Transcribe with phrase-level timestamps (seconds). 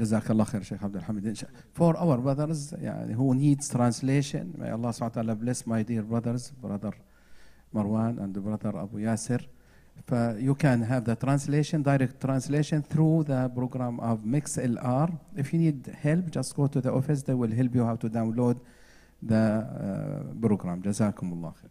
[0.00, 1.26] جزاك الله خير شيخ عبد الحميد.
[1.26, 6.04] إن شاء for our brothers يعني who needs translation الله سبحانه وتعالى bless my dear
[6.04, 6.94] brothers brother
[7.72, 9.48] مروان and brother ابو ياسر
[10.06, 10.12] ف
[10.46, 15.88] you can have the translation direct translation through the program of Mixlr if you need
[16.00, 18.58] help just go to the office they will help you how to download
[19.24, 19.44] the
[20.42, 21.70] program جزاكم الله خير.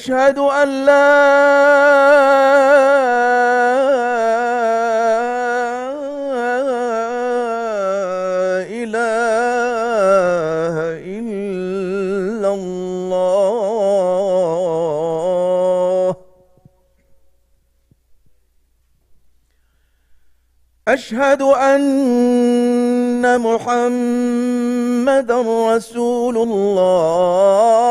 [0.00, 1.12] أشهد أن لا
[8.80, 10.76] إله
[11.20, 12.96] إلا الله.
[20.88, 25.30] أشهد أن محمد
[25.68, 27.90] رسول الله.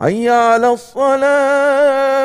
[0.00, 2.19] حي على الصلاة.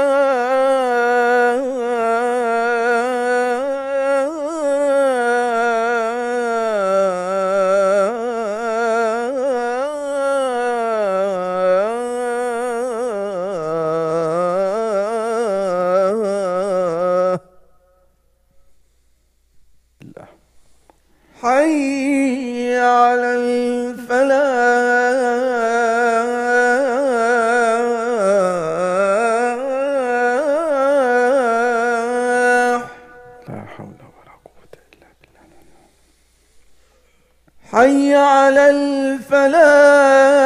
[38.57, 40.44] على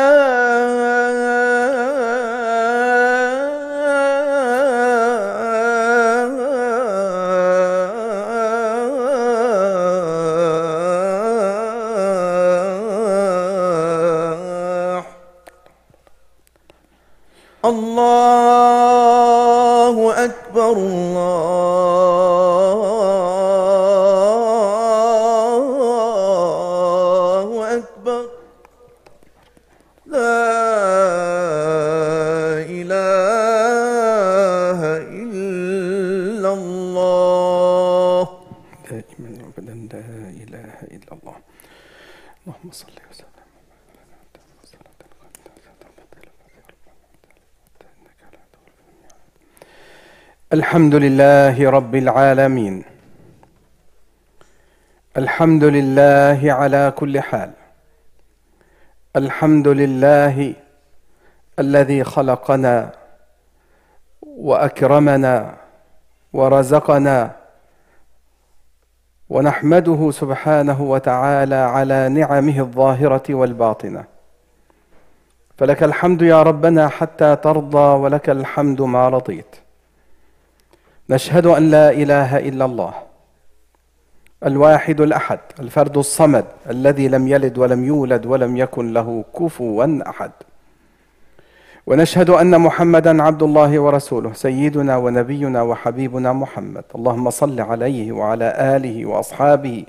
[50.70, 52.84] الحمد لله رب العالمين.
[55.18, 57.52] الحمد لله على كل حال.
[59.16, 60.54] الحمد لله
[61.60, 62.92] الذي خلقنا
[64.22, 65.56] وأكرمنا
[66.34, 67.36] ورزقنا
[69.30, 74.04] ونحمده سبحانه وتعالى على نعمه الظاهرة والباطنة.
[75.58, 79.56] فلك الحمد يا ربنا حتى ترضى ولك الحمد ما رضيت.
[81.10, 82.94] نشهد أن لا إله إلا الله
[84.46, 90.32] الواحد الأحد الفرد الصمد الذي لم يلد ولم يولد ولم يكن له كفوا أحد.
[91.88, 96.84] ونشهد أن محمدا عبد الله ورسوله سيدنا ونبينا وحبيبنا محمد.
[96.96, 99.86] اللهم صل عليه وعلى آله وأصحابه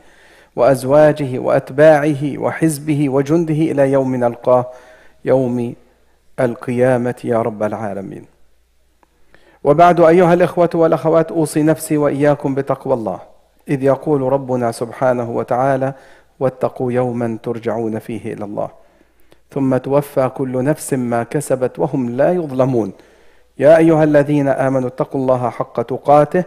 [0.56, 4.66] وأزواجه وأتباعه وحزبه وجنده إلى يوم نلقاه
[5.24, 5.74] يوم
[6.40, 8.24] القيامة يا رب العالمين.
[9.64, 13.20] وبعد أيها الإخوة والأخوات أوصي نفسي وإياكم بتقوى الله.
[13.68, 15.92] إذ يقول ربنا سبحانه وتعالى
[16.40, 18.68] واتقوا يوما ترجعون فيه إلى الله.
[19.50, 22.92] ثم توفى كل نفس ما كسبت وهم لا يظلمون.
[23.58, 26.44] يا أيها الذين آمنوا اتقوا الله حق تقاته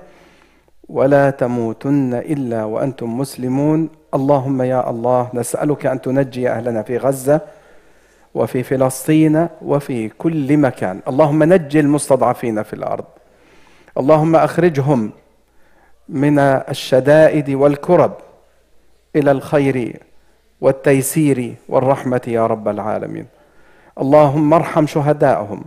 [0.89, 3.89] ولا تموتن إلا وأنتم مسلمون.
[4.13, 7.41] اللهم يا الله نسألك أن تنجي أهلنا في غزة
[8.35, 10.99] وفي فلسطين وفي كل مكان.
[11.07, 13.05] اللهم نجي المستضعفين في الأرض.
[13.97, 15.11] اللهم أخرجهم
[16.09, 18.13] من الشدائد والكرب
[19.15, 19.99] إلى الخير
[20.61, 23.25] والتيسير والرحمة يا رب العالمين.
[24.01, 25.63] اللهم ارحم شهداءهم.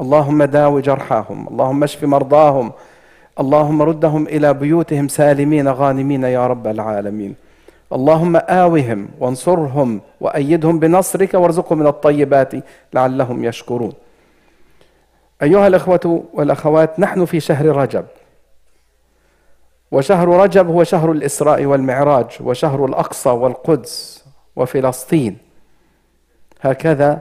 [0.00, 1.48] اللهم داو جرحاهم.
[1.48, 2.72] اللهم اشف مرضاهم.
[3.40, 7.34] اللهم ردهم إلى بيوتهم سالمين غانمين يا رب العالمين.
[7.92, 12.52] اللهم آوهم وانصرهم وأيدهم بنصرك وارزقهم من الطيبات
[12.94, 13.92] لعلهم يشكرون.
[15.42, 18.04] أيها الأخوة والأخوات نحن في شهر رجب.
[19.92, 24.24] وشهر رجب هو شهر الإسراء والمعراج وشهر الأقصى والقدس
[24.56, 25.36] وفلسطين.
[26.60, 27.20] هكذا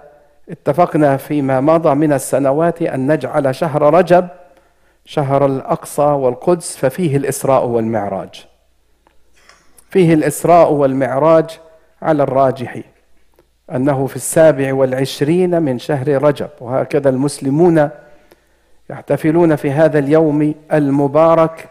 [0.49, 4.27] اتفقنا فيما مضى من السنوات أن نجعل شهر رجب
[5.05, 8.46] شهر الأقصى والقدس ففيه الإسراء والمعراج.
[9.97, 11.59] فيه الإسراء والمعراج
[12.01, 12.81] على الراجح
[13.75, 17.89] أنه في السابع والعشرين من شهر رجب وهكذا المسلمون
[18.89, 21.69] يحتفلون في هذا اليوم المبارك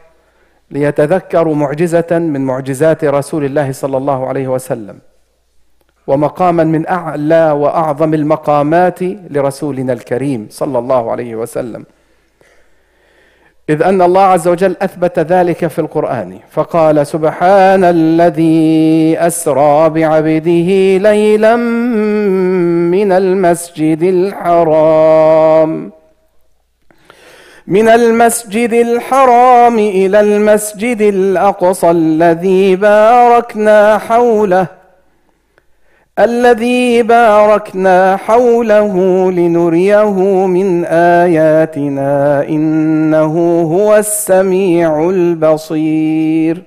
[0.70, 4.98] ليتذكروا معجزة من معجزات رسول الله صلى الله عليه وسلم
[6.06, 11.86] ومقاما من أعلى وأعظم المقامات لرسولنا الكريم صلى الله عليه وسلم.
[13.70, 16.38] إذ أن الله عز وجل أثبت ذلك في القرآن.
[16.50, 25.92] فقال سبحان الذي أسرى بعبده ليلا من المسجد الحرام.
[27.66, 34.75] من المسجد الحرام إلى المسجد الأقصى الذي باركنا حوله.
[36.18, 38.94] الذي باركنا حوله
[39.32, 46.62] لنريه من آياتنا إنه هو السميع البصير.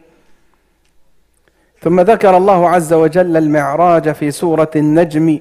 [1.81, 5.39] ثم ذكر الله عز وجل المعراج في سورة النجم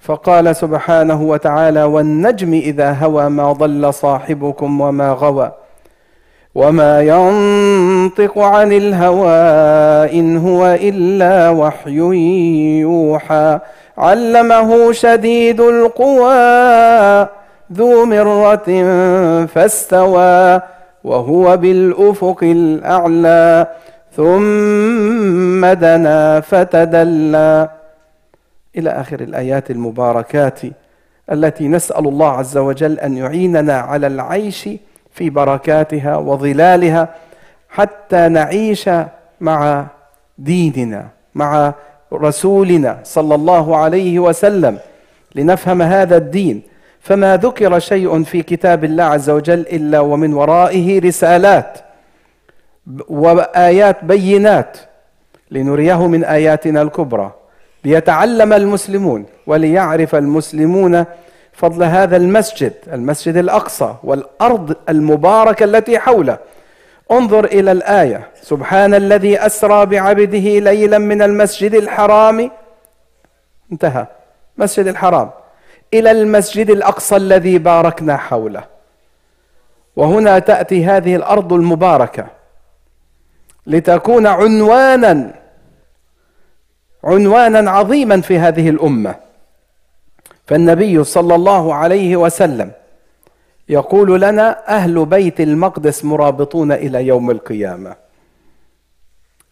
[0.00, 5.52] فقال سبحانه وتعالى والنجم إذا هوى ما ضل صاحبكم وما غوى
[6.54, 7.02] وما
[8.04, 11.98] ينطق عن الهوى إن هو إلا وحي
[12.80, 13.58] يوحى.
[13.98, 17.28] علمه شديد القوى
[17.72, 18.68] ذو مرة
[19.46, 20.60] فاستوى
[21.04, 23.66] وهو بالأفق الأعلى
[24.16, 27.68] ثم دنا فتدلى.
[28.76, 30.60] إلى آخر الآيات المباركات
[31.32, 34.68] التي نسأل الله عز وجل أن يعيننا على العيش
[35.12, 37.08] في بركاتها وظلالها
[37.74, 38.90] حتى نعيش
[39.40, 39.86] مع
[40.38, 41.74] ديننا مع
[42.12, 44.78] رسولنا صلى الله عليه وسلم
[45.34, 46.62] لنفهم هذا الدين.
[47.00, 51.78] فما ذكر شيء في كتاب الله عز وجل إلا ومن ورائه رسالات
[53.08, 54.76] وآيات بينات
[55.50, 57.32] لنريه من آياتنا الكبرى
[57.84, 61.04] ليتعلم المسلمون وليعرف المسلمون
[61.52, 66.38] فضل هذا المسجد المسجد الأقصى والأرض المباركة التي حوله.
[67.12, 68.30] انظر إلى الآية.
[68.42, 72.50] سبحان الذي أسرى بعبده ليلا من المسجد الحرام.
[73.72, 74.06] انتهى.
[74.58, 75.30] مسجد الحرام.
[75.94, 78.64] إلى المسجد الأقصى الذي باركنا حوله.
[79.96, 82.26] وهنا تأتي هذه الأرض المباركة.
[83.66, 85.34] لتكون عنوانا
[87.04, 89.14] عنوانا عظيما في هذه الأمة.
[90.46, 92.72] فالنبي صلى الله عليه وسلم
[93.68, 97.96] يقول لنا أهل بيت المقدس مرابطون إلى يوم القيامة.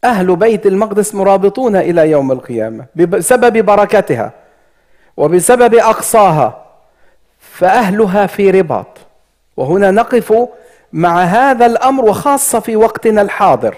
[0.04, 4.32] أهل بيت المقدس مرابطون إلى يوم القيامة بسبب بركتها
[5.16, 6.64] وبسبب أقصاها
[7.38, 8.98] فأهلها في رباط.
[9.56, 10.34] وهنا نقف
[10.92, 13.76] مع هذا الأمر وخاصة في وقتنا الحاضر.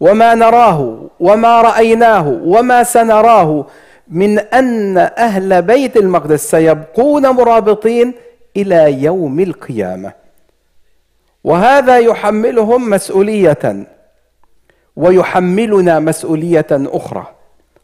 [0.00, 3.66] وما نراه وما رأيناه وما سنراه
[4.08, 8.14] من أن أهل بيت المقدس سيبقون مرابطين
[8.56, 10.12] إلى يوم القيامة.
[11.44, 13.86] وهذا يحملهم مسؤولية
[14.96, 17.26] ويحملنا مسؤولية أخرى.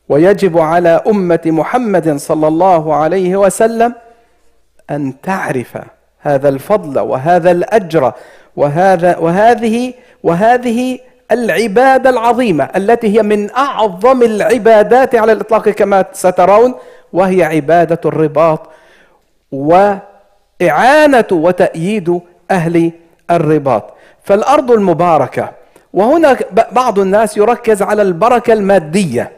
[0.09, 3.95] ويجب على أمة محمد صلى الله عليه وسلم
[4.91, 5.79] أن تعرف
[6.19, 8.13] هذا الفضل وهذا الأجر
[8.57, 10.99] وهذا وهذه وهذه
[11.33, 16.75] العبادة العظيمة التي هي من أعظم العبادات على الإطلاق كما سترون
[17.13, 18.71] وهي عبادة الرباط
[20.63, 22.21] واعانه وتأييد
[22.51, 22.93] أهل
[23.31, 23.95] الرباط.
[24.25, 25.51] فالأرض المباركة
[25.93, 26.37] وهنا
[26.73, 29.33] بعض الناس يركز على البركة المادية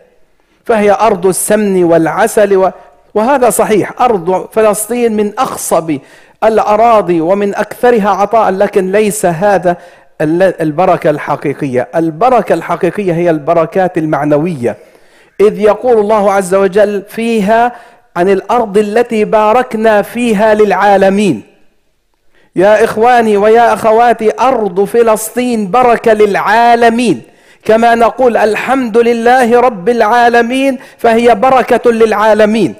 [0.65, 2.71] فهي أرض السمن والعسل
[3.15, 5.99] وهذا صحيح أرض فلسطين من أخصب
[6.45, 9.77] الأراضي ومن أكثرها عطاء لكن ليس هذا
[10.21, 11.89] البركة الحقيقية.
[11.97, 14.77] البركة الحقيقية هي البركات المعنوية.
[15.41, 17.73] إذ يقول الله عز وجل فيها
[18.19, 21.43] عن الأرض التي باركنا فيها للعالمين.
[22.57, 27.23] يا إخواني ويا أخواتي أرض فلسطين بركة للعالمين.
[27.65, 32.75] كما نقول الحمد لله رب العالمين فهي بركة للعالمين.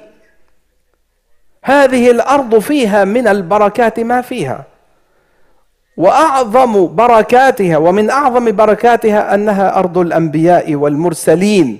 [1.63, 4.63] هذه الأرض فيها من البركات ما فيها.
[5.97, 11.79] وأعظم بركاتها ومن أعظم بركاتها أنها أرض الأنبياء والمرسلين.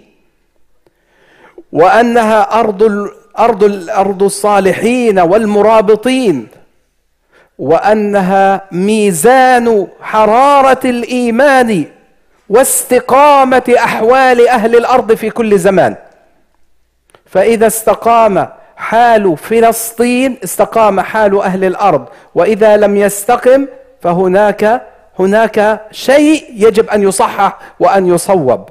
[1.71, 6.47] وأنها أرض ارض ارض الصالحين والمرابطين
[7.59, 11.85] وأنها ميزان حرارة الإيمان
[12.49, 15.95] واستقامة أحوال أهل الأرض في كل زمان.
[17.25, 22.05] فإذا استقام حال فلسطين استقام حال أهل الأرض.
[22.35, 23.67] وإذا لم يستقم
[24.01, 24.81] فهناك
[25.19, 28.69] هناك شيء يجب أن يصحح وأن يصوب.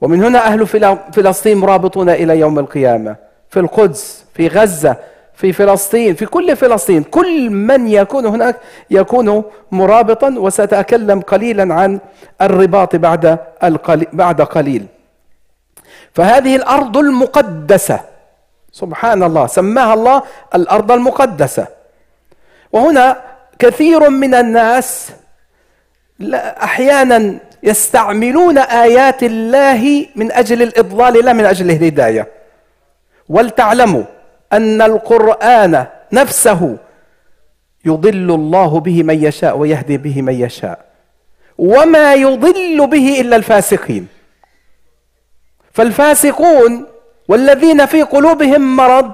[0.00, 0.66] ومن هنا أهل
[1.12, 3.16] فلسطين مرابطون إلى يوم القيامة.
[3.50, 4.96] في القدس في غزة
[5.34, 7.02] في فلسطين في كل فلسطين.
[7.02, 8.56] كل من يكون هناك
[8.90, 12.00] يكون مرابطا وسأتكلم قليلا عن
[12.42, 13.38] الرباط بعد
[14.12, 14.86] بعد قليل.
[16.12, 18.00] فهذه الأرض المقدسة.
[18.72, 20.22] سبحان الله سماها الله
[20.54, 21.66] الأرض المقدسة.
[22.72, 23.22] وهنا
[23.58, 25.12] كثير من الناس
[26.62, 32.28] أحيانا يستعملون آيات الله من أجل الإضلال لا من أجل الهداية.
[33.28, 34.02] ولتعلموا
[34.52, 36.76] أن القرآن نفسه
[37.84, 40.78] يضل الله به من يشاء ويهدي به من يشاء.
[41.58, 44.08] وما يضل به إلا الفاسقين.
[45.72, 46.86] فالفاسقون
[47.28, 49.12] والذين في قلوبهم مرض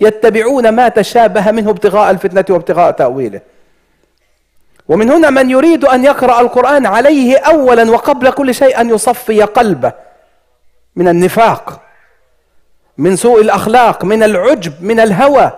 [0.00, 3.40] يتبعون ما تشابه منه ابتغاء الفتنة وابتغاء تأويله.
[4.88, 9.92] ومن هنا من يريد أن يقرأ القرآن عليه أولا وقبل كل شيء أن يصفي قلبه
[10.96, 11.80] من النفاق
[12.98, 15.50] من سوء الأخلاق من العجب من الهوى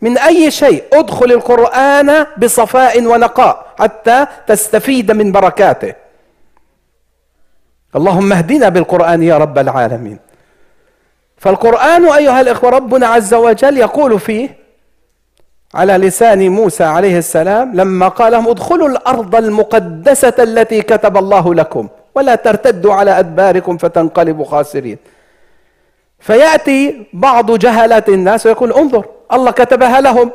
[0.00, 0.84] من أي شيء.
[0.92, 5.94] ادخل القرآن بصفاء ونقاء حتى تستفيد من بركاته.
[7.96, 10.18] اللهم اهدنا بالقرآن يا رب العالمين.
[11.36, 14.58] فالقرآن أيها الإخوة ربنا عز وجل يقول فيه
[15.74, 21.88] على لسان موسى عليه السلام لما قال لهم ادخلوا الأرض المقدسة التي كتب الله لكم
[22.14, 24.98] ولا ترتدوا على أدباركم فتنقلبوا خاسرين.
[26.18, 30.30] فيأتي بعض جهلة الناس ويقول انظر الله كتبها لهم.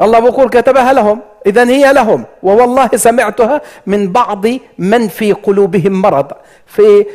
[0.00, 1.20] الله بيقول كتبها لهم.
[1.46, 2.24] إذا هي لهم.
[2.42, 4.46] ووالله سمعتها من بعض
[4.78, 6.32] من في قلوبهم مرض
[6.66, 7.06] في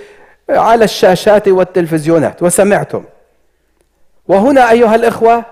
[0.50, 3.04] على الشاشات والتلفزيونات وسمعتم
[4.28, 5.46] وهنا أيها الإخوة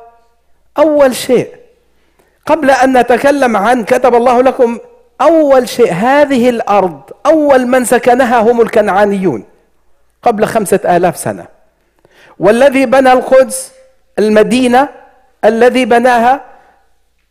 [0.80, 1.48] أول شيء.
[2.46, 4.78] قبل أن نتكلم عن كتب الله لكم
[5.22, 9.44] أول شيء هذه الأرض أول من سكنها هم الكنعانيون
[10.24, 11.46] قبل خمسة آلاف سنة.
[12.40, 13.72] والذي بنى القدس
[14.20, 14.90] المدينة
[15.46, 16.42] الذي بناها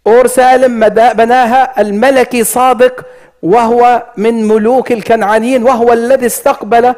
[0.07, 3.07] أور سالم بناها الملكي صادق
[3.43, 6.95] وهو من ملوك الكنعانيين وهو الذي استقبل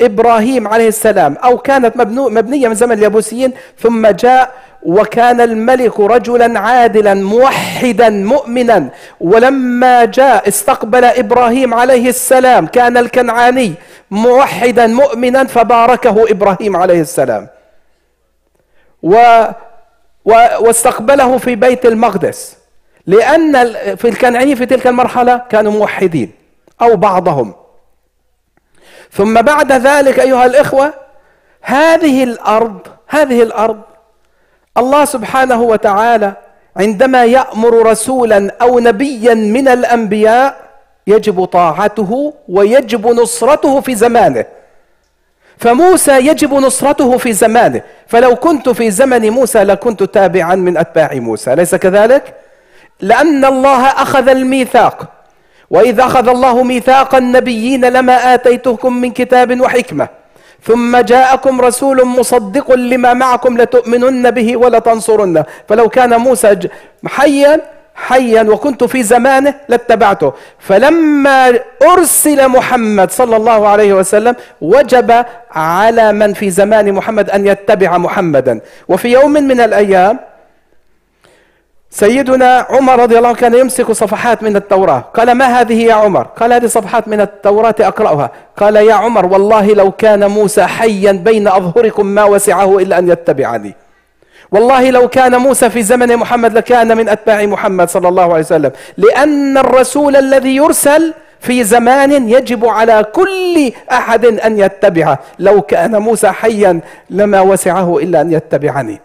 [0.00, 7.14] إبراهيم عليه السلام أو كانت مبنية من زمن اليابوسيين ثم جاء وكان الملك رجلا عادلا
[7.14, 8.88] موحدا مؤمنا.
[9.20, 13.74] ولما جاء استقبل إبراهيم عليه السلام كان الكنعاني
[14.10, 17.48] موحدا مؤمنا فباركه إبراهيم عليه السلام.
[19.02, 19.44] و
[20.60, 22.56] واستقبله في بيت المقدس.
[23.06, 26.32] لأن في الكنعاني في تلك المرحلة كانوا موحدين
[26.82, 27.54] أو بعضهم.
[29.14, 30.92] ثم بعد ذلك أيها الإخوة
[31.62, 32.78] هذه الأرض
[33.08, 33.80] هذه الأرض
[34.76, 36.32] الله سبحانه وتعالى
[36.76, 40.56] عندما يأمر رسولا أو نبيا من الأنبياء
[41.06, 44.44] يجب طاعته ويجب نصرته في زمانه.
[45.58, 47.82] فموسى يجب نصرته في زمانه.
[48.06, 51.52] فلو كنت في زمن موسى لكنت تابعا من أتباع موسى.
[51.52, 52.34] أليس كذلك؟
[53.00, 55.13] لأن الله أخذ الميثاق.
[55.70, 60.08] وإذ أخذ الله ميثاق النبيين لما آتيتكم من كتاب وحكمة.
[60.62, 65.44] ثم جاءكم رسول مصدق لما معكم لتؤمنن به ولتنصرنه.
[65.68, 66.58] فلو كان موسى
[67.06, 67.60] حيا
[67.94, 70.32] حيا وكنت في زمانه لاتبعته.
[70.58, 77.98] فلما أرسل محمد صلى الله عليه وسلم وجب على من في زمان محمد أن يتبع
[77.98, 78.60] محمدا.
[78.88, 80.18] وفي يوم من الأيام
[81.94, 85.04] سيدنا عمر رضي الله عنه كان يمسك صفحات من التوراة.
[85.14, 88.30] قال ما هذه يا عمر؟ قال هذه صفحات من التوراة أقرأها.
[88.56, 93.74] قال يا عمر والله لو كان موسى حيا بين أظهركم ما وسعه إلا أن يتبعني.
[94.52, 98.70] والله لو كان موسى في زمن محمد لكان من أتباع محمد صلى الله عليه وسلم.
[98.96, 105.18] لأن الرسول الذي يرسل في زمان يجب على كل أحد أن يتبعه.
[105.38, 109.00] لو كان موسى حيا لما وسعه إلا أن يتبعني.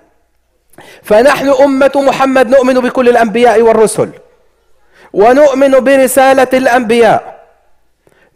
[1.04, 4.10] فنحن أمة محمد نؤمن بكل الأنبياء والرسل.
[5.14, 7.40] ونؤمن برسالة الأنبياء.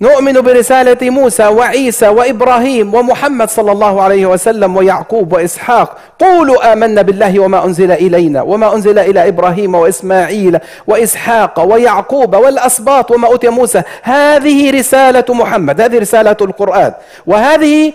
[0.01, 5.97] نؤمن برسالة موسى وعيسى وإبراهيم ومحمد صلى الله عليه وسلم ويعقوب وإسحاق.
[6.19, 13.27] قولوا آمنا بالله وما أنزل إلينا وما أنزل إلى إبراهيم وإسماعيل وإسحاق ويعقوب والأسباط وما
[13.27, 13.81] أوتي موسى.
[14.01, 16.93] هذه رسالة محمد هذه رسالة القرآن.
[17.25, 17.93] وهذه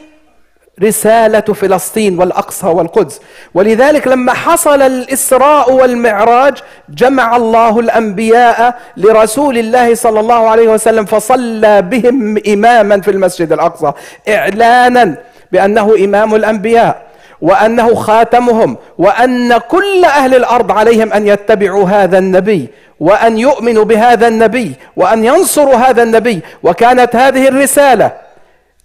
[0.82, 3.20] رسالة فلسطين والأقصى والقدس.
[3.54, 6.54] ولذلك لما حصل الإسراء والمعراج
[6.88, 13.92] جمع الله الأنبياء لرسول الله صلى الله عليه وسلم فصلى بهم إماما في المسجد الأقصى
[14.28, 15.14] إعلانا
[15.52, 17.02] بأنه إمام الأنبياء
[17.40, 22.68] وأنه خاتمهم وأن كل أهل الأرض عليهم أن يتبعوا هذا النبي
[23.00, 26.40] وأن يؤمنوا بهذا النبي وأن ينصروا هذا النبي.
[26.62, 28.12] وكانت هذه الرسالة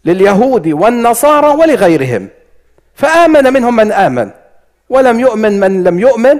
[0.05, 2.27] لليهود والنصارى ولغيرهم.
[2.95, 4.29] فآمن منهم من آمن
[4.89, 6.39] ولم يؤمن من لم يؤمن.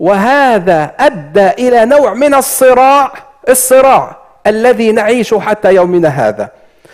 [0.00, 3.12] وهذا أدى إلى نوع من الصراع
[3.48, 6.48] الصراع الذي نعيشه حتى يومنا هذا.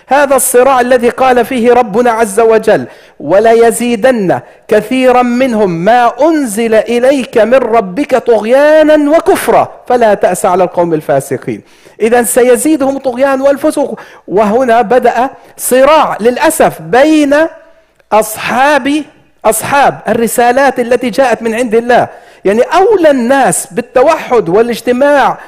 [0.06, 2.86] هذا الصراع الذي قال فيه ربنا عز وجل
[3.20, 9.72] ولا يزيدن كثيرا منهم ما أنزل إليك من ربك طغيانا وكفرا.
[9.86, 11.62] فلا تأس على القوم الفاسقين.
[12.00, 14.00] إذا سيزيدهم طغيان والفسوق.
[14.28, 17.36] وهنا بدأ صراع للأسف بين
[18.12, 19.02] أصحاب
[19.44, 22.08] أصحاب الرسالات التي جاءت من عند الله.
[22.44, 25.38] يعني أولى الناس بالتوحد والاجتماع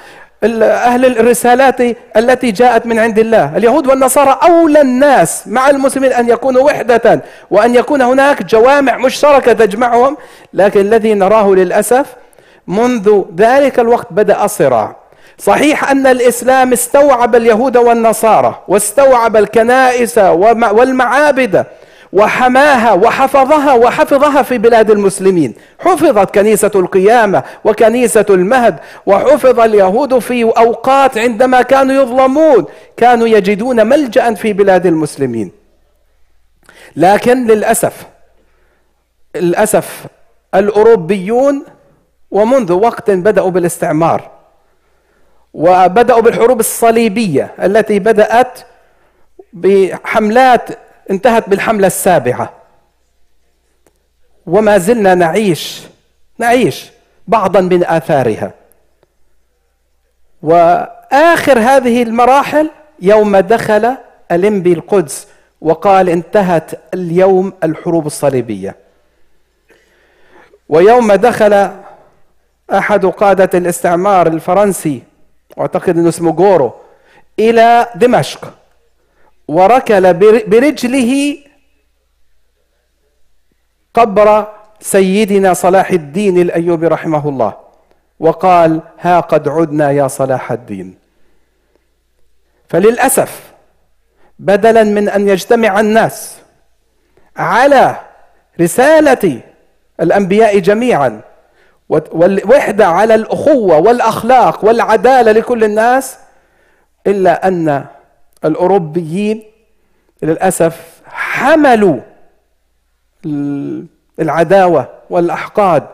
[0.62, 1.80] أهل الرسالات
[2.16, 3.56] التي جاءت من عند الله.
[3.56, 10.16] اليهود والنصارى أولى الناس مع المسلمين أن يكونوا وحدة وأن يكون هناك جوامع مشتركة تجمعهم.
[10.54, 12.06] لكن الذي نراه للأسف
[12.66, 14.99] منذ ذلك الوقت بدأ صراع.
[15.40, 21.66] صحيح أن الإسلام استوعب اليهود والنصارى واستوعب الكنائس والمعابد
[22.12, 25.54] وحماها وحفظها وحفظها في بلاد المسلمين.
[25.78, 28.76] حفظت كنيسة القيامة وكنيسة المهد
[29.06, 32.64] وحفظ اليهود في أوقات عندما كانوا يظلمون
[32.96, 35.50] كانوا يجدون ملجأ في بلاد المسلمين.
[36.96, 38.06] لكن للأسف
[39.36, 40.06] للأسف
[40.54, 41.64] الأوروبيون
[42.30, 44.39] ومنذ وقت بدأوا بالاستعمار
[45.54, 48.58] وبدأوا بالحروب الصليبية التي بدأت
[49.52, 50.68] بحملات
[51.10, 52.52] انتهت بالحملة السابعة.
[54.46, 55.82] وما زلنا نعيش
[56.38, 56.90] نعيش
[57.28, 58.52] بعضا من آثارها.
[60.42, 62.70] وآخر هذه المراحل
[63.02, 63.96] يوم دخل
[64.32, 65.28] الإنبي القدس
[65.60, 68.76] وقال انتهت اليوم الحروب الصليبية.
[70.68, 71.70] ويوم دخل
[72.72, 75.02] أحد قادة الاستعمار الفرنسي
[75.56, 76.72] واعتقد إنه اسمه جورو
[77.38, 78.54] إلى دمشق
[79.48, 80.14] وركل
[80.46, 81.38] برجله
[83.94, 84.46] قبر
[84.80, 87.52] سيدنا صلاح الدين الأيوبي رحمه الله
[88.20, 90.94] وقال ها قد عدنا يا صلاح الدين.
[92.68, 93.52] فللأسف
[94.38, 96.36] بدلا من أن يجتمع الناس
[97.36, 97.96] على
[98.60, 99.40] رسالة
[100.00, 101.20] الأنبياء جميعا
[101.90, 106.18] والوحدة على الأخوة والأخلاق والعدالة لكل الناس
[107.06, 107.84] إلا أن
[108.44, 109.42] الأوروبيين
[110.22, 112.00] للأسف حملوا
[114.20, 115.86] العداوة والأحقاد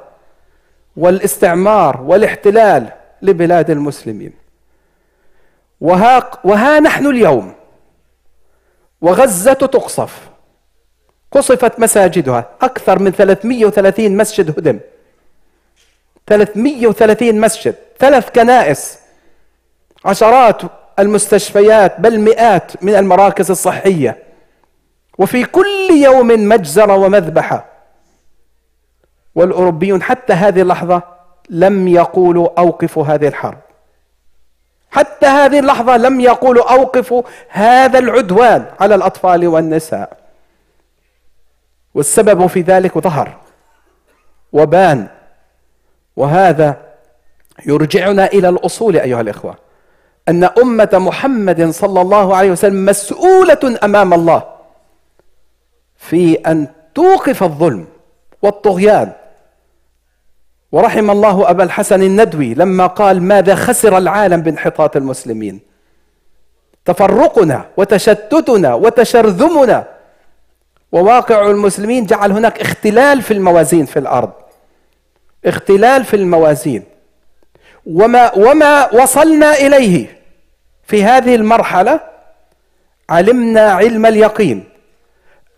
[0.97, 2.89] والاستعمار والاحتلال
[3.23, 4.33] لبلاد المسلمين.
[5.81, 7.55] وها, وها نحن اليوم
[9.01, 10.29] وغزة تقصف
[11.33, 14.81] قصفت مساجدها أكثر من 330 مسجد هدم.
[16.27, 18.99] 330 مسجد ثلاث كنائس
[20.05, 20.63] عشرات
[20.99, 24.23] المستشفيات بل مئات من المراكز الصحية.
[25.19, 27.65] وفي كل يوم مجزرة ومذبحة.
[29.35, 31.03] والأوروبيون حتى هذه اللحظة
[31.51, 33.59] لم يقولوا أوقفوا هذه الحرب.
[34.91, 40.17] حتى هذه اللحظة لم يقولوا أوقفوا هذا العدوان على الأطفال والنساء.
[41.95, 43.37] والسبب في ذلك ظهر
[44.53, 45.09] وبان
[46.17, 46.77] وهذا
[47.67, 49.55] يرجعنا إلى الأصول أيها الإخوة
[50.29, 54.43] أن أمة محمد صلى الله عليه وسلم مسؤولة أمام الله
[55.97, 57.87] في أن توقف الظلم
[58.43, 59.13] والطغيان.
[60.73, 65.61] ورحم الله أبا الحسن الندوي لما قال ماذا خسر العالم بانحطاط المسلمين؟
[66.85, 69.89] تفرقنا وتشتتنا وتشرذمنا
[70.93, 74.33] وواقع المسلمين جعل هناك اختلال في الموازين في الأرض.
[75.47, 76.83] اختلال في الموازين.
[77.87, 80.19] وما وما وصلنا إليه
[80.87, 82.01] في هذه المرحلة
[83.11, 84.65] علمنا علم اليقين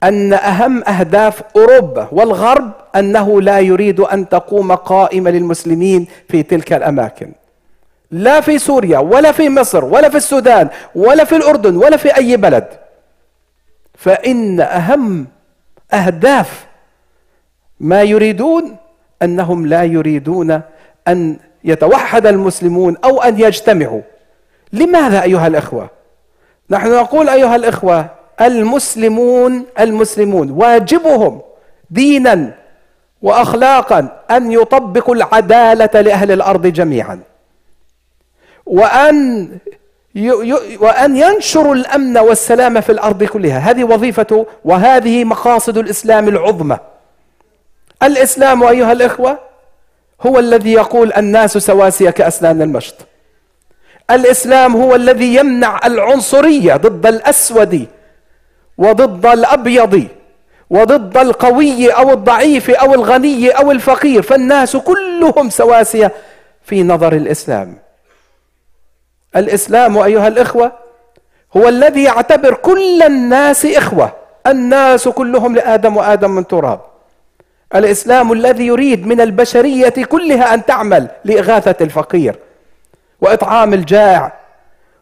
[0.03, 7.33] أن أهم أهداف أوروبا والغرب أنه لا يريد أن تقوم قائمة للمسلمين في تلك الأماكن.
[8.11, 12.37] لا في سوريا ولا في مصر ولا في السودان ولا في الأردن ولا في أي
[12.37, 12.68] بلد.
[13.94, 15.27] فإن أهم
[15.92, 16.66] أهداف
[17.81, 18.77] ما يريدون
[19.22, 20.61] أنهم لا يريدون
[21.09, 24.00] أن يتوحد المسلمون أو أن يجتمعوا.
[24.72, 25.90] لماذا أيها الإخوة؟
[26.70, 28.07] نحن نقول أيها الإخوة
[28.40, 31.40] المسلمون المسلمون واجبهم
[31.90, 32.54] دينا
[33.22, 37.20] واخلاقا أن يطبقوا العدالة لأهل الأرض جميعا.
[38.66, 39.48] وأن
[40.81, 43.59] وأن ينشروا الأمن والسلام في الأرض كلها.
[43.59, 46.78] هذه وظيفة وهذه مقاصد الإسلام العظمى.
[48.02, 49.38] الإسلام أيها الإخوة
[50.26, 52.94] هو الذي يقول الناس سواسيه كاسنان المشط.
[54.11, 57.87] الإسلام هو الذي يمنع العنصرية ضد الأسود
[58.78, 60.08] وضد الأبيض
[60.70, 64.22] وضد القوي أو الضعيف أو الغني أو الفقير.
[64.22, 66.12] فالناس كلهم سواسية
[66.62, 67.78] في نظر الإسلام.
[69.37, 70.72] الإسلام أيها الإخوة
[71.56, 74.12] هو الذي يعتبر كل الناس إخوة.
[74.46, 76.80] الناس كلهم لآدم وآدم من تراب.
[77.74, 82.37] الإسلام الذي يريد من البشرية كلها أن تعمل لإغاثة الفقير
[83.20, 84.33] وإطعام الجائع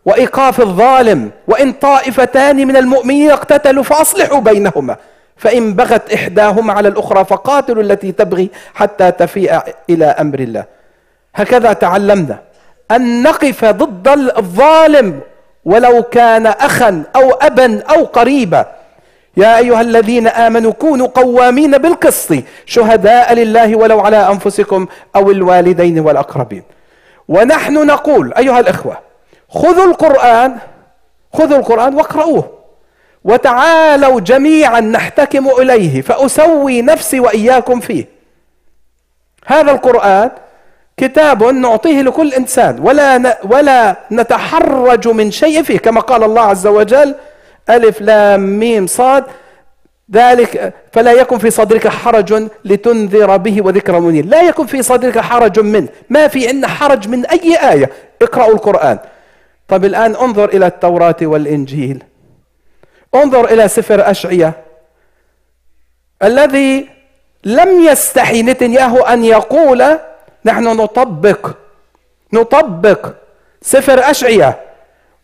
[0.04, 4.96] وإيقاف الظالم وإن طائفتان من المؤمنين اقتتلوا فأصلحوا بينهما.
[5.36, 10.64] فإن بغت إحداهما على الأخرى فقاتلوا التي تبغي حتى تفيء إلى أمر الله.
[11.34, 12.38] هكذا تعلمنا
[12.90, 15.20] أن نقف ضد الظالم
[15.64, 18.66] ولو كان أخا أو أبا أو قريبا.
[19.36, 22.34] يا أيها الذين آمنوا كونوا قوامين بالقسط
[22.66, 26.62] شهداء لله ولو على أنفسكم أو الوالدين والأقربين.
[27.28, 28.98] ونحن نقول أيها الإخوة
[29.48, 30.56] خذوا القرآن
[31.32, 32.50] خذوا القرآن واقرؤوه
[33.24, 38.06] وتعالوا جميعا نحتكم إليه فأسوي نفسي وإياكم فيه.
[39.46, 40.30] هذا القرآن
[40.96, 47.14] كتاب نعطيه لكل إنسان ولا ولا نتحرج من شيء فيه كما قال الله عز وجل
[47.70, 49.24] ألف لام ميم صاد.
[50.12, 54.26] ذلك فلا يكن في صدرك حرج لتنذر به وذكر منير.
[54.26, 55.88] لا يكن في صدرك حرج منه.
[56.10, 57.90] ما في عندنا حرج من أي آية.
[58.22, 58.98] اقرأوا القرآن.
[59.68, 62.04] طب الآن انظر إلى التوراة والإنجيل.
[63.14, 64.52] انظر إلى سفر أشعية.
[66.22, 66.88] الذي
[67.44, 69.84] لم يستحي نتنياهو أن يقول
[70.44, 71.50] نحن نطبق
[72.32, 73.08] نطبق
[73.62, 74.65] سفر أشعية.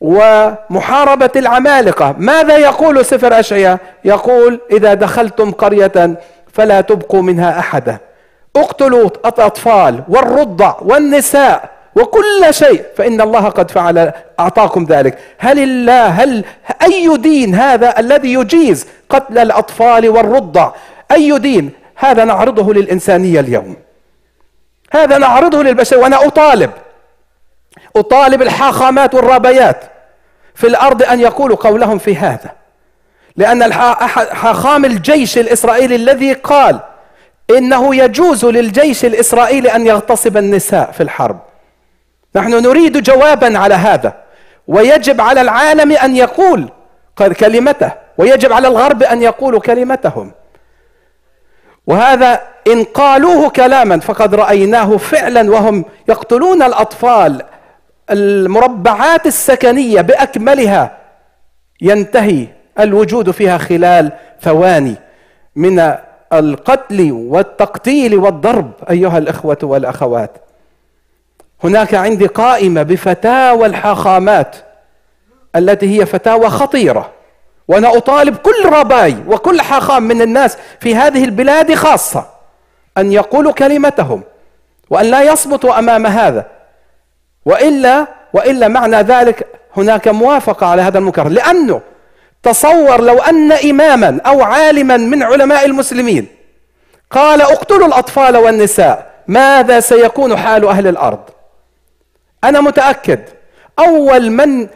[0.02, 2.14] ومحاربة العمالقة.
[2.18, 6.16] ماذا يقول سفر أشعياء يقول إذا دخلتم قرية
[6.52, 7.98] فلا تبقوا منها أحدا.
[8.56, 15.18] اقتلوا الأطفال والرضع والنساء وكل شيء فإن الله قد فعل أعطاكم ذلك.
[15.38, 16.44] هل الله هل
[16.82, 20.72] أي دين هذا الذي يجيز قتل الأطفال والرضع؟
[21.12, 23.76] أي دين؟ هذا نعرضه للإنسانية اليوم.
[24.92, 26.70] هذا نعرضه للبشر وأنا أطالب.
[27.96, 29.91] أطالب الحاخامات والرابيات
[30.54, 32.52] في الأرض أن يقولوا قولهم في هذا.
[33.36, 36.80] لأن حاخام الجيش الإسرائيلي الذي قال
[37.50, 41.38] إنه يجوز للجيش الإسرائيلي أن يغتصب النساء في الحرب.
[42.36, 44.14] نحن نريد جوابا على هذا.
[44.68, 46.68] ويجب على العالم أن يقول
[47.18, 47.92] كلمته.
[48.18, 50.32] ويجب على الغرب أن يقولوا كلمتهم.
[51.86, 57.42] وهذا إن قالوه كلاما فقد رأيناه فعلا وهم يقتلون الأطفال
[58.12, 60.98] المربعات السكنية بأكملها
[61.80, 62.46] ينتهي
[62.80, 64.94] الوجود فيها خلال ثواني
[65.56, 65.94] من
[66.32, 70.30] القتل والتقتيل والضرب أيها الإخوة والأخوات.
[71.64, 74.56] هناك عندي قائمة بفتاوى الحاخامات
[75.56, 77.10] التي هي فتاوى خطيرة
[77.68, 82.26] وأنا أطالب كل رباي وكل حاخام من الناس في هذه البلاد خاصة
[82.98, 84.22] أن يقولوا كلمتهم
[84.90, 86.46] وأن لا يصمتوا أمام هذا.
[87.46, 91.80] وإلا وإلا معنى ذلك هناك موافقة على هذا المنكر لأنه
[92.42, 96.26] تصور لو أن إماما أو عالما من علماء المسلمين
[97.10, 101.20] قال اقتلوا الأطفال والنساء ماذا سيكون حال أهل الأرض؟
[102.44, 103.20] أنا متأكد
[103.78, 104.68] أول من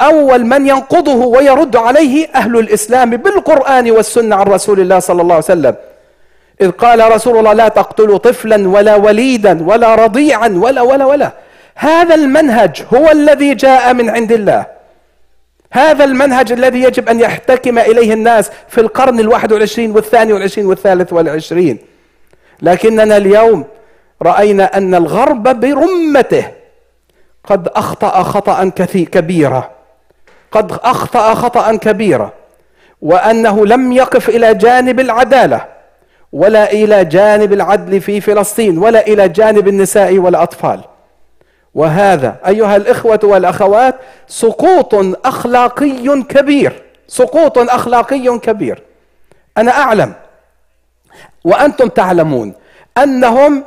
[0.00, 5.44] أول من ينقضه ويرد عليه أهل الإسلام بالقرآن والسنة عن رسول الله صلى الله عليه
[5.44, 5.74] وسلم.
[6.60, 11.32] إذ قال رسول الله لا تقتلوا طفلا ولا وليدا ولا رضيعا ولا ولا ولا.
[11.80, 14.66] هذا المنهج هو الذي جاء من عند الله.
[15.72, 21.12] هذا المنهج الذي يجب أن يحتكم إليه الناس في القرن الواحد والعشرين والثاني والعشرين والثالث
[21.12, 21.78] والعشرين.
[22.62, 23.64] لكننا اليوم
[24.22, 26.44] رأينا أن الغرب برمته.
[27.44, 29.70] قد أخطأ خطأ كبيرا
[30.52, 32.32] قد أخطأ خطأ كبيرا
[33.02, 35.66] وأنه لم يقف إلى جانب العدالة
[36.32, 40.80] ولا إلى جانب العدل في فلسطين ولا إلى جانب النساء والأطفال.
[41.74, 43.94] وهذا أيها الإخوة والأخوات
[44.28, 44.94] سقوط
[45.26, 48.82] أخلاقي كبير سقوط أخلاقي كبير.
[49.58, 50.12] أنا أعلم
[51.44, 52.52] وأنتم تعلمون
[52.98, 53.64] أنهم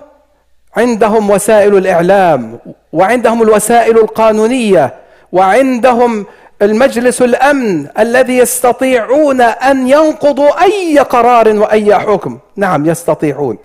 [0.78, 2.60] عندهم وسائل الإعلام
[2.94, 4.94] وعندهم الوسائل القانونية
[5.32, 6.26] وعندهم
[6.62, 12.40] المجلس الأمن الذي يستطيعون أن ينقضوا أي قرار وأي حكم.
[12.56, 13.58] نعم يستطيعون.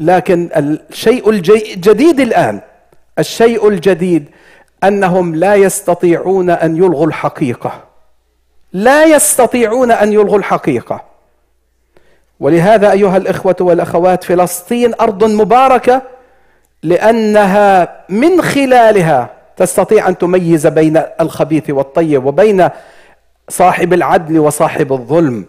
[0.00, 2.60] لكن الشيء الجديد الآن
[3.18, 4.28] الشيء الجديد
[4.84, 7.84] أنهم لا يستطيعون أن يلغوا الحقيقة.
[8.72, 11.04] لا يستطيعون أن يلغوا الحقيقة.
[12.40, 16.02] ولهذا أيها الإخوة والأخوات فلسطين أرض مباركة
[16.82, 22.68] لأنها من خلالها تستطيع أن تميز بين الخبيث والطيب وبين
[23.48, 25.46] صاحب العدل وصاحب الظلم.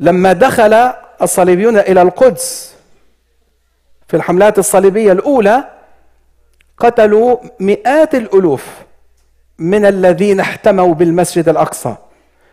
[0.00, 0.92] لما دخل
[1.22, 2.74] الصليبيون إلى القدس
[4.08, 5.64] في الحملات الصليبية الأولى
[6.80, 8.66] قتلوا مئات الألوف
[9.58, 11.94] من الذين احتموا بالمسجد الأقصى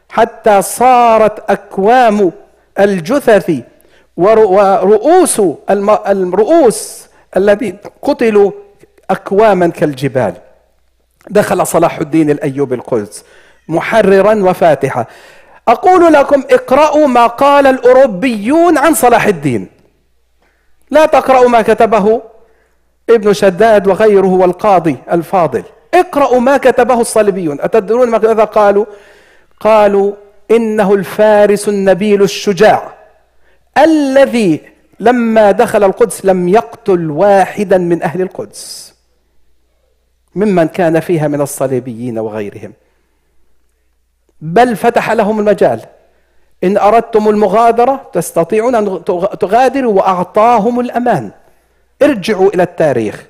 [0.09, 2.31] حتى صارت أكوام
[2.79, 3.51] الجثث
[4.17, 5.41] ورؤوس
[6.07, 8.51] الرؤوس الذين قتلوا
[9.09, 10.33] أكواما كالجبال.
[11.29, 13.23] دخل صلاح الدين الأيوبي القدس
[13.67, 15.05] محررا وفاتحا
[15.67, 19.67] أقول لكم اقرأوا ما قال الأوروبيون عن صلاح الدين.
[20.89, 22.21] لا تقرأوا ما كتبه
[23.09, 25.63] ابن شداد وغيره والقاضي الفاضل.
[25.93, 27.61] اقرأوا ما كتبه الصليبيون.
[27.61, 28.85] أتدرون ماذا قالوا؟
[29.59, 30.13] قالوا
[30.51, 32.93] إنه الفارس النبيل الشجاع
[33.77, 34.61] الذي
[34.99, 38.93] لما دخل القدس لم يقتل واحدا من أهل القدس
[40.35, 42.73] ممن كان فيها من الصليبيين وغيرهم.
[44.41, 45.81] بل فتح لهم المجال.
[46.63, 49.03] إن أردتم المغادرة تستطيعون أن
[49.39, 51.31] تغادروا وأعطاهم الأمان.
[52.01, 53.25] ارجعوا إلى التاريخ.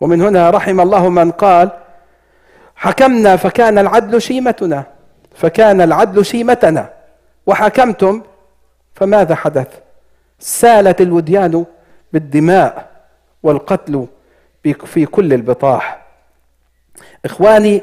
[0.00, 1.70] ومن هنا رحم الله من قال
[2.76, 4.84] حكمنا فكان العدل شيمتنا
[5.34, 6.90] فكان العدل شيمتنا.
[7.46, 8.22] وحكمتم
[8.94, 9.68] فماذا حدث؟
[10.38, 11.64] سالت الوديان
[12.12, 12.90] بالدماء
[13.42, 14.06] والقتل
[14.84, 16.02] في كل البطاح.
[17.24, 17.82] إخواني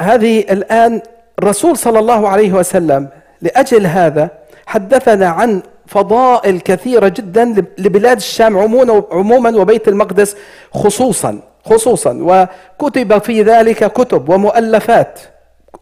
[0.00, 1.02] هذه الآن
[1.38, 3.08] الرسول صلى الله عليه وسلم
[3.40, 4.30] لأجل هذا
[4.66, 5.62] حدثنا عن
[5.92, 7.44] فضائل كثيرة جدا
[7.78, 8.58] لبلاد الشام
[9.12, 10.36] عموما وبيت المقدس
[10.74, 12.12] خصوصا خصوصا.
[12.80, 15.20] وكتب في ذلك كتب ومؤلفات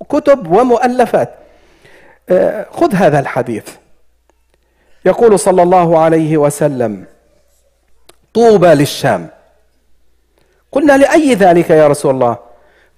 [0.08, 1.30] كتب ومؤلفات.
[2.30, 3.64] آه، خذ هذا الحديث.
[5.04, 7.04] يقول صلى الله عليه وسلم
[8.34, 9.28] طوبى للشام.
[10.72, 12.36] قلنا لأي ذلك يا رسول الله؟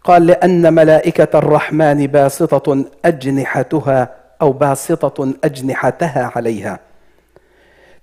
[0.04, 6.78] قال لأن ملائكة الرحمن باسطة أجنحتها أو باسطة أجنحتها عليها.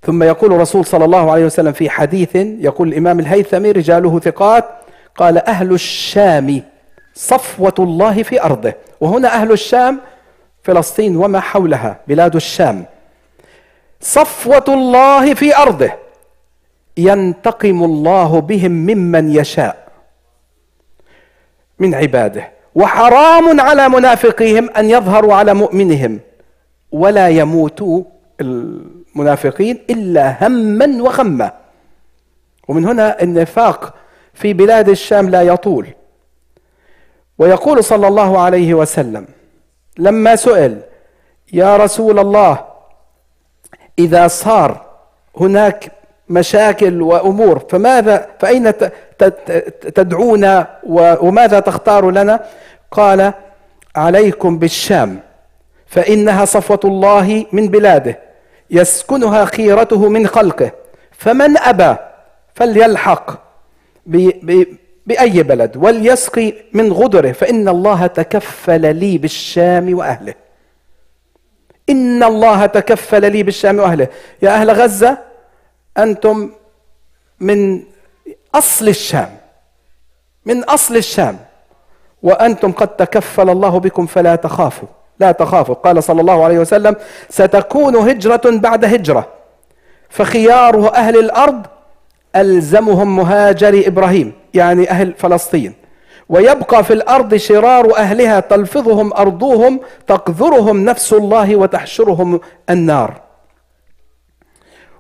[0.02, 4.66] ثم يقول الرسول صلى الله عليه وسلم في حديث يقول الإمام الهيثمي رجاله ثقات
[5.16, 6.62] قال أهل الشام
[7.14, 10.00] صفوة الله في أرضه وهنا أهل الشام
[10.64, 12.86] فلسطين وما حولها بلاد الشام.
[14.02, 15.92] صفوة الله في أرضه
[16.98, 19.88] ينتقم الله بهم ممن يشاء
[21.80, 26.20] من عباده وحرام على منافقيهم أن يظهروا على مؤمنهم
[26.92, 28.04] ولا يموتوا
[29.16, 31.52] المنافقين إلا هما وغما
[32.68, 33.94] ومن هنا النفاق
[34.34, 35.88] في بلاد الشام لا يطول.
[37.38, 39.26] ويقول صلى الله عليه وسلم
[39.98, 40.82] لما سئل
[41.54, 42.66] يا رسول الله
[44.00, 44.86] إذا صار
[45.38, 45.92] هناك
[46.30, 48.74] مشاكل وأمور فماذا فأين
[49.96, 50.80] تدعونا
[51.22, 52.46] وماذا تختار لنا؟
[52.92, 53.34] قال
[53.96, 55.20] عليكم بالشام
[55.88, 58.20] فإنها صفوة الله من بلاده.
[58.72, 60.72] يسكنها خيرته من خلقه.
[61.12, 61.96] فمن أبى
[62.56, 63.32] فليلحق
[65.06, 67.32] بأي بلد وليسقي من غدره.
[67.32, 70.34] فإن الله تكفل لي بالشام وأهله.
[71.90, 74.08] إن الله تكفل لي بالشام وأهله.
[74.42, 75.18] يا أهل غزة
[75.98, 76.52] أنتم
[77.40, 77.84] من
[78.56, 79.38] أصل الشام.
[80.46, 81.40] من أصل الشام.
[82.24, 84.88] وأنتم قد تكفل الله بكم فلا تخافوا.
[85.20, 85.76] لا تخافوا.
[85.76, 86.96] قال صلى الله عليه وسلم
[87.30, 89.28] ستكون هجرة بعد هجرة.
[90.10, 91.66] فخيار أهل الأرض
[92.36, 95.74] ألزمهم مهاجر إبراهيم يعني أهل فلسطين.
[96.30, 103.22] ويبقى في الأرض شرار أهلها تلفظهم أرضهم تقذرهم نفس الله وتحشرهم النار.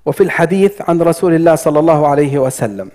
[0.05, 2.91] وفي الحديث عن رسول الله صلى الله عليه وسلم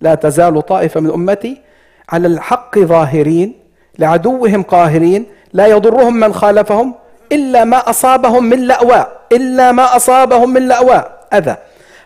[0.00, 1.60] لا تزال طائفة من أمتي
[2.08, 3.54] على الحق ظاهرين
[3.98, 6.94] لعدوهم قاهرين لا يضرهم من خالفهم
[7.32, 11.56] إلا ما أصابهم من لأواء إلا ما أصابهم من لأواء أذى.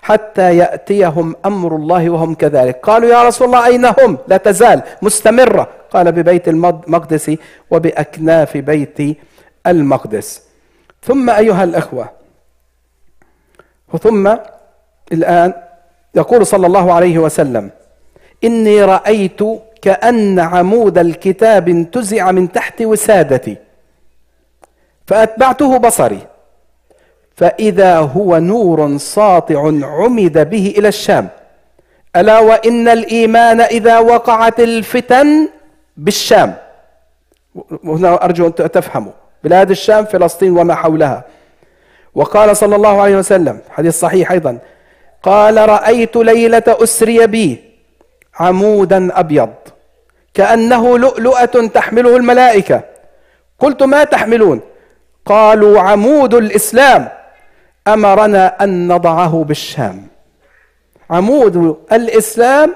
[0.02, 2.80] حتى يأتيهم أمر الله وهم كذلك.
[2.82, 5.68] قالوا يا رسول الله أين هم؟ لا تزال مستمرة.
[5.90, 7.36] قال ببيت المقدس
[7.70, 9.18] وبأكناف بيت
[9.66, 10.42] المقدس.
[11.02, 12.08] ثم أيها الأخوة
[14.02, 14.36] ثم
[15.12, 15.52] الآن
[16.14, 17.70] يقول صلى الله عليه وسلم
[18.44, 19.40] إني رأيت
[19.84, 23.56] كأن عمود الكتاب انتزع من تحت وسادتي.
[25.06, 26.18] فأتبعته بصري.
[27.36, 31.28] فإذا هو نور ساطع عمد به إلى الشام.
[32.16, 35.48] ألا وإن الإيمان إذا وقعت الفتن
[35.96, 36.54] بالشام.
[37.84, 39.12] وهنا أرجو أن تفهموا.
[39.44, 41.24] بلاد الشام فلسطين وما حولها.
[42.14, 44.58] وقال صلى الله عليه وسلم حديث صحيح أيضا
[45.22, 47.64] قال رأيت ليلة أسري بي
[48.40, 49.54] عمودا أبيض.
[50.34, 52.82] كأنه لؤلؤة تحمله الملائكة.
[53.58, 54.60] قلت ما تحملون؟
[55.26, 57.08] قالوا عمود الإسلام.
[57.88, 60.06] أمرنا أن نضعه بالشام.
[61.10, 62.74] عمود الإسلام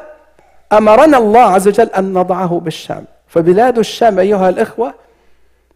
[0.73, 3.05] أمرنا الله عز وجل أن نضعه بالشام.
[3.29, 4.95] فبلاد الشام أيها الإخوة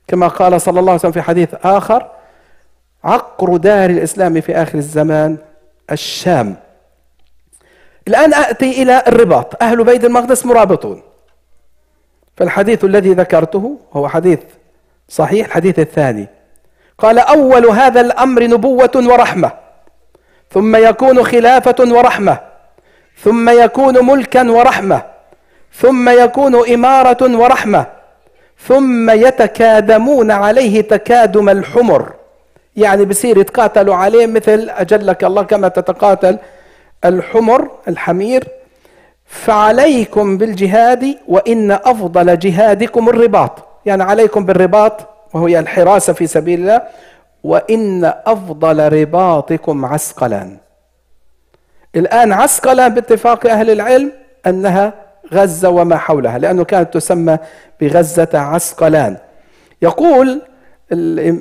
[0.08, 2.06] كما قال صلى الله عليه وسلم في حديث آخر
[3.04, 5.36] عقر دار الإسلام في آخر الزمان
[5.90, 6.56] الشام.
[8.08, 9.62] الآن أتي إلى الرباط.
[9.62, 11.02] أهل بيت المقدس مرابطون.
[12.42, 14.38] فالحديث الذي ذكرته هو حديث
[15.08, 16.28] صحيح الحديث الثاني.
[16.98, 19.52] قال أول هذا الأمر نبوة ورحمة
[20.50, 22.38] ثم يكون خلافة ورحمة
[23.22, 25.02] ثم يكون ملكا ورحمة
[25.72, 27.86] ثم يكون إمارة ورحمة
[28.58, 32.12] ثم يتكادمون عليه تكادم الحمر.
[32.76, 36.38] يعني بصير يتقاتلوا عليه مثل أجلك الله كما تتقاتل
[37.04, 38.44] الحمر الحمير
[39.32, 43.52] فعليكم بالجهاد وإن أفضل جهادكم الرباط.
[43.86, 46.82] يعني عليكم بالرباط وهي الحراسة في سبيل الله
[47.44, 50.56] وإن أفضل رباطكم عسقلان.
[51.96, 54.12] الآن عسقلان باتفاق أهل العلم
[54.46, 54.92] أنها
[55.34, 57.38] غزة وما حولها لأنه كانت تسمى
[57.80, 59.16] بغزة عسقلان.
[59.82, 60.42] يقول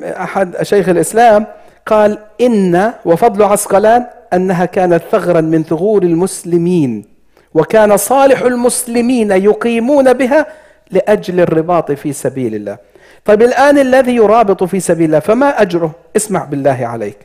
[0.03, 1.45] أحد شيخ الإسلام
[1.85, 7.10] قال إن وفضل عسقلان أنها كانت ثغرا من ثغور المسلمين.
[7.53, 10.45] وكان صالح المسلمين يقيمون بها
[10.91, 12.77] لأجل الرباط في سبيل الله.
[13.25, 17.17] طيب الآن الذي يرابط في سبيل الله فما أجره؟ اسمع بالله عليك.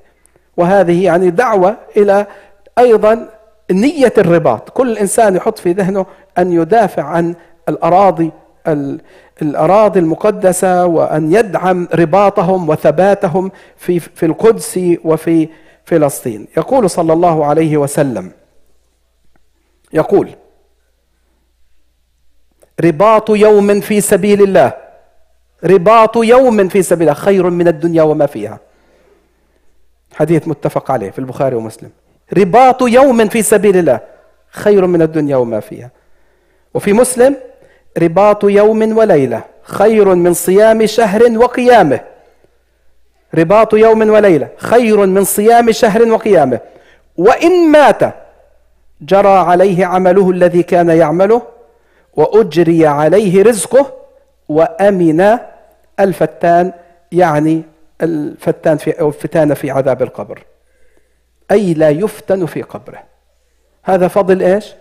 [0.56, 2.26] وهذه يعني دعوة إلى
[2.78, 3.28] أيضا
[3.70, 4.70] نية الرباط.
[4.70, 6.06] كل إنسان يحط في ذهنه
[6.38, 7.34] أن يدافع عن
[7.68, 8.30] الأراضي
[9.42, 15.48] الأراضي المقدسة وأن يدعم رباطهم وثباتهم في في القدس وفي
[15.84, 16.46] فلسطين.
[16.56, 18.30] يقول صلى الله عليه وسلم
[19.96, 20.30] يقول
[22.84, 24.72] رباط يوم في سبيل الله.
[25.64, 27.20] رباط يوم في سبيل الله.
[27.20, 28.58] خير من الدنيا وما فيها.
[30.14, 31.90] حديث متفق عليه في البخاري ومسلم.
[32.32, 34.00] رباط يوم في سبيل الله.
[34.50, 35.90] خير من الدنيا وما فيها.
[36.74, 37.36] وفي مسلم
[37.98, 39.42] رباط يوم وليلة.
[39.62, 42.00] خير من صيام شهر وقيامه.
[43.34, 44.48] رباط يوم وليلة.
[44.56, 46.60] خير من صيام شهر وقيامه.
[47.16, 48.25] وإن مات
[49.00, 51.42] جرى عليه عمله الذي كان يعمله
[52.14, 53.92] وأجري عليه رزقه
[54.48, 55.38] وأمن
[56.00, 56.72] الفتان
[57.12, 57.62] يعني
[58.02, 60.44] الفتان في أو الفتان في عذاب القبر.
[61.50, 63.02] أي لا يفتن في قبره.
[63.82, 64.74] هذا فضل إيش؟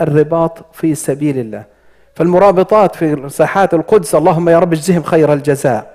[0.00, 1.64] الرباط في سبيل الله.
[2.14, 5.93] فالمرابطات في ساحات القدس اللهم يا رب اجزهم خير الجزاء.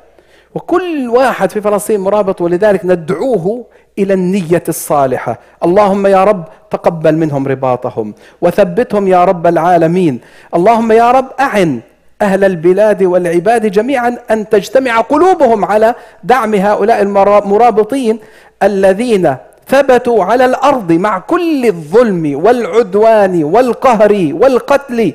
[0.55, 3.65] وكل واحد في فلسطين مرابط ولذلك ندعوه
[3.99, 5.39] إلى النية الصالحة.
[5.63, 10.19] اللهم يا رب تقبل منهم رباطهم وثبتهم يا رب العالمين.
[10.55, 11.79] اللهم يا رب أعن
[12.21, 18.19] أهل البلاد والعباد جميعا أن تجتمع قلوبهم على دعم هؤلاء المرابطين
[18.63, 19.35] الذين
[19.67, 25.13] ثبتوا على الأرض مع كل الظلم والعدوان والقهر والقتل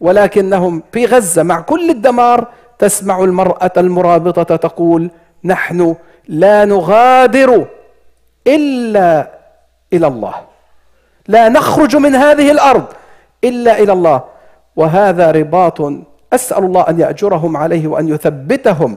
[0.00, 2.46] ولكنهم في غزة مع كل الدمار
[2.78, 5.10] تسمع المرأة المرابطة تقول
[5.44, 5.96] نحن
[6.28, 7.66] لا نغادر
[8.46, 9.30] إلا
[9.92, 10.34] إلى الله.
[11.28, 12.84] لا نخرج من هذه الأرض
[13.44, 14.24] إلا إلى الله.
[14.76, 15.80] وهذا رباط
[16.32, 18.96] أسأل الله أن يأجرهم عليه وأن يثبتهم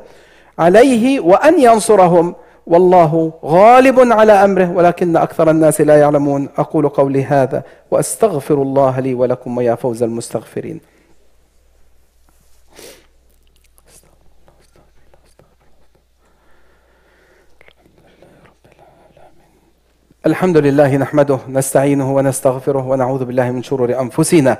[0.59, 2.35] عليه وأن ينصرهم.
[2.67, 6.49] والله غالب على أمره ولكن أكثر الناس لا يعلمون.
[6.57, 10.81] أقول قولي هذا وأستغفر الله لي ولكم ويا فوز المستغفرين.
[20.25, 24.57] الحمد لله نحمده نستعينه ونستغفره ونعوذ بالله من شرور أنفسنا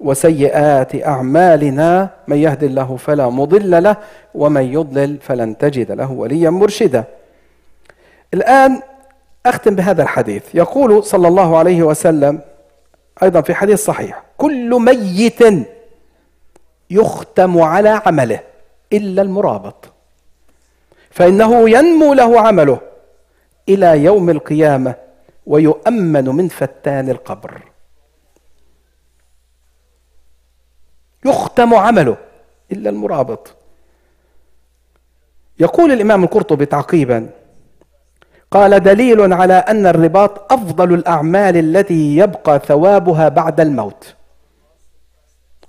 [0.00, 2.10] وسيئات أعمالنا.
[2.28, 3.96] من يهد الله فلا مضل له
[4.34, 7.04] ومن يضلل فلن تجد له وليا مرشدا.
[8.34, 8.80] الآن
[9.46, 10.54] أختم بهذا الحديث.
[10.54, 12.40] يقول صلى الله عليه وسلم
[13.22, 15.42] أيضا في حديث صحيح كل ميت
[16.90, 18.40] يختم على عمله
[18.92, 19.84] إلا المرابط
[21.10, 22.78] فإنه ينمو له عمله.
[23.68, 24.94] إلى يوم القيامة
[25.46, 27.62] ويؤمن من فتان القبر.
[31.24, 32.16] يختم عمله
[32.72, 33.54] إلا المرابط.
[35.60, 37.30] يقول الإمام القرطبي تعقيبا
[38.50, 44.14] قال دليل على أن الرباط أفضل الأعمال التي يبقى ثوابها بعد الموت.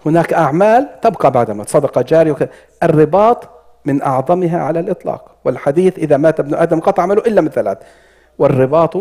[0.06, 1.70] هناك أعمال تبقى بعد الموت.
[1.70, 2.50] صدقة جارية
[2.84, 3.57] الرباط
[3.88, 5.36] من أعظمها على الإطلاق.
[5.46, 7.78] والحديث إذا مات ابن آدم قطع عمله إلا من ثلاث.
[8.40, 8.94] والرباط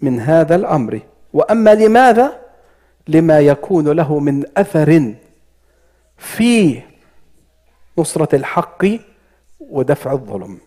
[0.00, 1.00] من هذا الأمر.
[1.32, 2.26] وأما لماذا؟
[3.08, 5.14] لما يكون له من أثر
[6.16, 6.82] في
[7.98, 8.86] نصرة الحق
[9.60, 10.58] ودفع الظلم.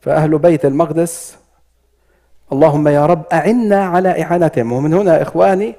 [0.00, 1.36] فأهل بيت المقدس
[2.52, 4.72] اللهم يا رب أعنا على إعانتهم.
[4.72, 5.74] ومن هنا إخواني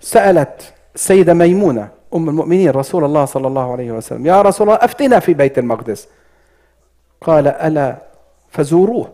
[0.00, 4.26] سألت السيده ميمونة أم المؤمنين رسول الله صلى الله عليه وسلم.
[4.26, 6.08] يا رسول الله أفتنا في بيت المقدس.
[7.20, 7.96] قال ألا
[8.48, 9.12] فزوروه.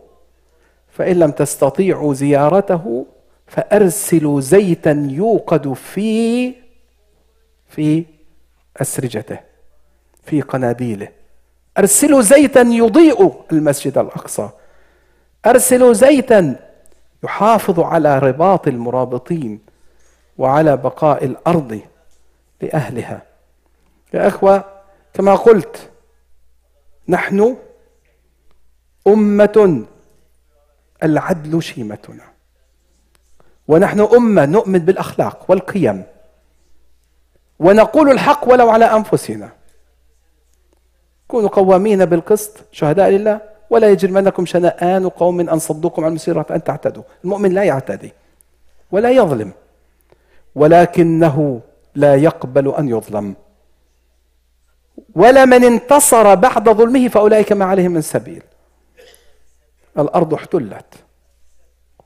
[0.88, 3.06] فإن لم تستطيعوا زيارته
[3.46, 6.54] فأرسلوا زيتا يوقد في
[7.68, 8.04] في
[8.76, 9.38] أسرجته
[10.22, 11.08] في قناديله
[11.78, 14.48] أرسلوا زيتا يضيء المسجد الأقصى.
[15.46, 16.56] أرسلوا زيتا
[17.24, 19.58] يحافظ على رباط المرابطين
[20.38, 21.80] وعلى بقاء الأرض.
[22.60, 23.22] لأهلها.
[24.14, 24.64] يا أخوة
[25.14, 25.90] كما قلت
[27.08, 27.56] نحن
[29.06, 29.84] أمة
[31.02, 32.24] العدل شيمتنا.
[33.68, 36.02] ونحن أمة نؤمن بالأخلاق والقيم.
[37.58, 39.48] ونقول الحق ولو على أنفسنا.
[41.28, 43.40] كونوا قوامين بالقسط شهداء لله
[43.70, 47.02] ولا يجرمنكم شنآن قوم أن صدوكم عن المسيره أن تعتدوا.
[47.24, 48.12] المؤمن لا يعتدي
[48.90, 49.52] ولا يظلم.
[50.54, 51.60] ولكنه
[51.94, 53.34] لا يقبل أن يظلم.
[55.14, 58.42] ولا من انتصر بعد ظلمه فأولئك ما عليهم من سبيل.
[59.98, 60.94] الأرض احتلت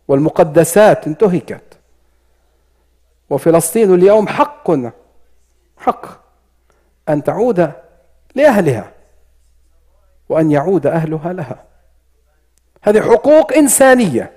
[0.09, 1.79] والمقدسات انتهكت
[3.31, 4.71] وفلسطين اليوم حق
[5.79, 6.07] حق
[7.09, 7.73] أن تعود
[8.35, 8.93] لأهلها
[10.29, 11.65] وأن يعود أهلها لها.
[12.83, 14.33] هذه حقوق إنسانية.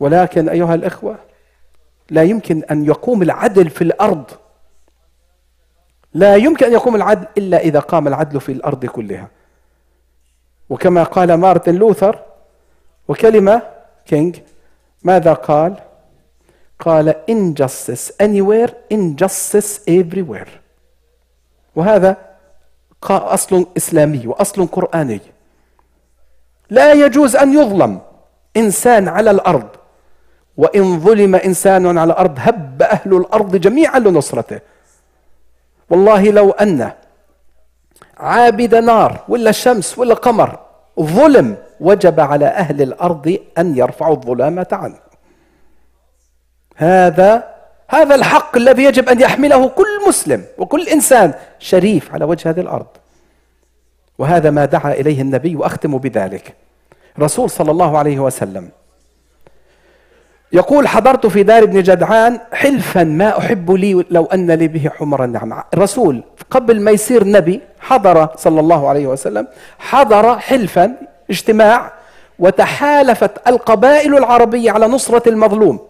[0.00, 1.18] ولكن أيها الإخوة
[2.10, 4.30] لا يمكن أن يقوم العدل في الأرض.
[6.14, 9.28] لا يمكن أن يقوم العدل إلا إذا قام العدل في الأرض كلها.
[10.70, 13.62] وكما قال مارتن لوثر
[14.06, 14.36] كينج
[15.02, 15.76] ماذا قال؟
[16.78, 20.48] قال injustice anywhere injustice everywhere.
[21.76, 22.16] وهذا
[23.10, 25.20] أصل إسلامي وأصل قرآني.
[26.70, 28.00] لا يجوز أن يظلم
[28.56, 29.68] إنسان على الأرض.
[30.56, 34.60] وإن ظلم إنسان على الأرض هب أهل الأرض جميعا لنصرته.
[35.90, 36.92] والله لو أن
[38.16, 40.58] عابد نار ولا شمس ولا قمر
[41.00, 44.96] ظلم وجب على أهل الأرض أن يرفعوا الظلامة عنه
[46.76, 47.52] هذا
[47.88, 52.86] هذا الحق الذي يجب أن يحمله كل مسلم وكل إنسان شريف على وجه هذه الأرض.
[54.18, 56.54] وهذا ما دعا إليه النبي وأختم بذلك.
[57.18, 58.70] رسول صلى الله عليه وسلم
[60.52, 65.24] يقول حضرت في دار ابن جدعان حلفا ما أحب لي لو أن لي به حمر
[65.24, 69.46] النعم الرسول قبل ما يصير نبي حضر صلى الله عليه وسلم
[69.78, 70.94] حضر حلفا
[71.30, 71.92] اجتماع
[72.38, 75.80] وتحالفت القبائل العربية على نصرة المظلوم.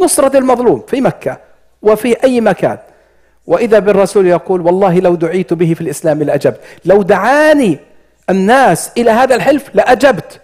[0.00, 1.38] نصرة المظلوم في مكة
[1.82, 2.78] وفي أي مكان.
[3.46, 6.60] وإذا بالرسول يقول والله لو دعيت به في الإسلام لأجبت.
[6.84, 7.78] لو دعاني
[8.30, 10.40] الناس إلى هذا الحلف لأجبت.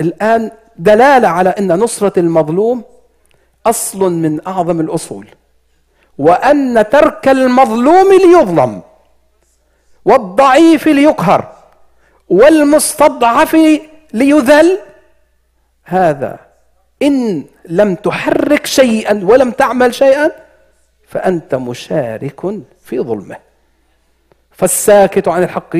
[0.00, 2.84] الآن دلالة على أن نصرة المظلوم
[3.66, 5.28] أصل من أعظم الأصول
[6.18, 8.82] وأن ترك المظلوم ليظلم
[10.04, 11.52] والضعيف ليقهر
[12.28, 13.56] والمستضعف
[14.12, 14.78] ليذل
[15.84, 16.38] هذا
[17.02, 20.30] إن لم تحرك شيئا ولم تعمل شيئا
[21.08, 22.40] فأنت مشارك
[22.84, 23.36] في ظلمه.
[24.50, 25.76] فالساكت عن الحق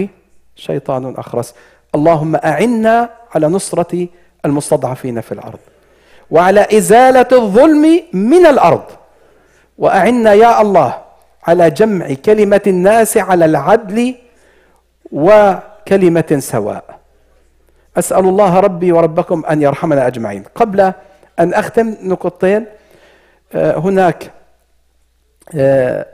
[0.57, 1.55] شيطان أخرس.
[1.95, 4.09] اللهم أعنا على نصرة
[4.45, 5.59] المستضعفين في الأرض.
[6.31, 8.85] وعلى إزالة الظلم من الأرض.
[9.79, 11.05] وأعنا يا الله
[11.47, 14.15] على جمع كلمة الناس على العدل
[15.13, 16.99] وكلمة سواء.
[17.97, 20.45] أسأل الله ربي وربكم أن يرحمنا أجمعين.
[20.55, 20.93] قبل
[21.39, 22.67] أن أختم نقطتين
[23.55, 24.31] آه، هناك
[25.55, 26.07] آه،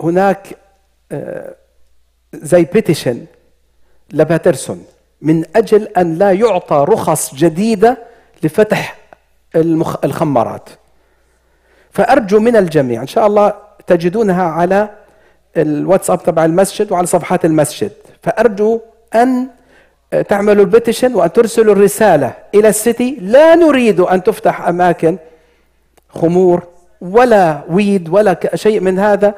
[0.00, 0.46] هناك
[1.12, 1.54] آه،
[2.32, 3.26] the petition
[4.12, 4.84] لباترسون
[5.22, 7.98] من أجل أن لا يعطى رخص جديدة
[8.42, 8.96] لفتح
[9.56, 9.96] المخ...
[10.04, 10.68] الخمارات.
[11.90, 13.54] فأرجو من الجميع إن شاء الله
[13.86, 14.88] تجدونها على
[15.56, 17.92] الواتساب تبع المسجد وعلى صفحات المسجد.
[18.22, 18.80] فأرجو
[19.14, 19.46] أن
[20.28, 23.18] تعملوا ال petition وأن ترسلوا الرسالة إلى ال city.
[23.20, 25.18] لا نريد أن تفتح أماكن
[26.08, 26.62] خمور
[27.00, 29.34] ولا ويد ولا شيء من هذا.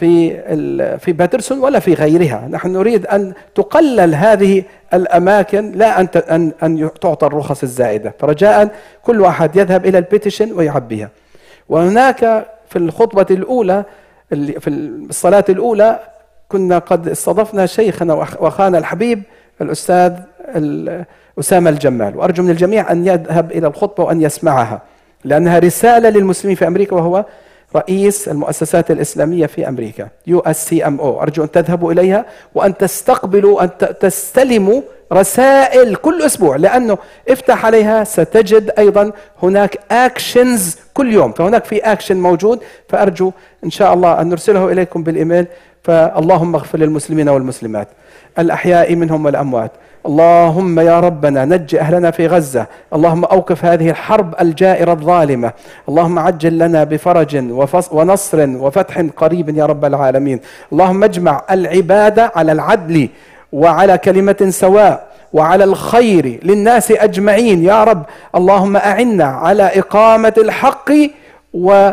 [0.00, 4.62] في في باترسون ولا في غيرها، نحن نريد أن تقلل هذه
[4.94, 8.70] الأماكن لا أن أن أن تعطى الرخص الزائدة، فرجاء
[9.02, 11.10] كل واحد يذهب إلى البيتيشن ويعبيها.
[11.68, 13.84] وهناك في الخطبة الأولى
[14.30, 14.68] في
[15.10, 15.98] الصلاة الأولى
[16.48, 19.22] كنا قد استضفنا شيخنا وأخانا الحبيب
[19.60, 20.12] الأستاذ
[21.38, 24.82] أسامة الجمال، وأرجو من الجميع أن يذهب إلى الخطبة وأن يسمعها،
[25.24, 27.24] لأنها رسالة للمسلمين في أمريكا وهو
[27.76, 31.22] رئيس المؤسسات الإسلامية في أمريكا يو إس سي إم أو.
[31.22, 33.70] أرجو أن تذهبوا إليها وأن تستقبلوا أن
[34.00, 34.80] تستلموا
[35.12, 36.98] رسائل كل أسبوع لأنه
[37.28, 39.12] افتح عليها ستجد أيضا
[39.42, 43.32] هناك actions كل يوم فهناك في أكشن موجود فأرجو
[43.64, 45.46] إن شاء الله أن نرسله إليكم بالإيميل
[45.84, 47.88] فاللهم اغفر للمسلمين والمسلمات.
[48.38, 49.70] الأحياء منهم والأموات.
[50.06, 52.66] اللهم يا ربنا نج أهلنا في غزة.
[52.94, 55.52] اللهم أوقف هذه الحرب الجائرة الظالمة.
[55.88, 57.44] اللهم عجل لنا بفرج
[57.92, 60.40] ونصر وفتح قريب يا رب العالمين.
[60.72, 63.08] اللهم اجمع العبادة على العدل
[63.52, 67.64] وعلى كلمة سواء وعلى الخير للناس أجمعين.
[67.64, 68.02] يا رب
[68.34, 70.90] اللهم أعنا على إقامة الحق
[71.54, 71.90] و